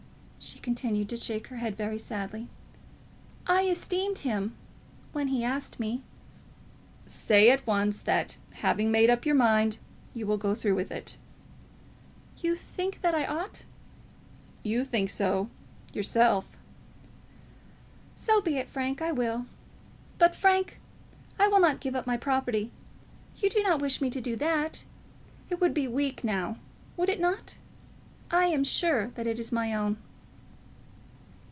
She 0.43 0.57
continued 0.57 1.07
to 1.09 1.17
shake 1.17 1.47
her 1.47 1.57
head 1.57 1.77
very 1.77 1.99
sadly. 1.99 2.49
"I 3.45 3.67
esteemed 3.67 4.19
him, 4.19 4.55
when 5.11 5.27
he 5.27 5.43
asked 5.43 5.79
me." 5.79 6.01
"Say 7.05 7.51
at 7.51 7.65
once 7.67 8.01
that, 8.01 8.37
having 8.55 8.89
made 8.91 9.11
up 9.11 9.23
your 9.23 9.35
mind, 9.35 9.77
you 10.15 10.25
will 10.25 10.37
go 10.39 10.55
through 10.55 10.73
with 10.73 10.89
it." 10.89 11.15
"You 12.37 12.55
think 12.55 13.01
that 13.01 13.13
I 13.13 13.23
ought?" 13.27 13.65
"You 14.63 14.83
think 14.83 15.11
so, 15.11 15.47
yourself." 15.93 16.57
"So 18.15 18.41
be 18.41 18.57
it, 18.57 18.67
Frank. 18.67 18.99
I 18.99 19.11
will. 19.11 19.45
But, 20.17 20.35
Frank, 20.35 20.79
I 21.37 21.47
will 21.49 21.59
not 21.59 21.79
give 21.79 21.95
up 21.95 22.07
my 22.07 22.17
property. 22.17 22.71
You 23.35 23.47
do 23.47 23.61
not 23.61 23.79
wish 23.79 24.01
me 24.01 24.09
to 24.09 24.19
do 24.19 24.35
that. 24.37 24.85
It 25.51 25.61
would 25.61 25.75
be 25.75 25.87
weak, 25.87 26.23
now; 26.23 26.57
would 26.97 27.09
it 27.09 27.19
not? 27.19 27.59
I 28.31 28.45
am 28.45 28.63
sure 28.63 29.09
that 29.09 29.27
it 29.27 29.37
is 29.39 29.51
my 29.51 29.75
own." 29.75 29.97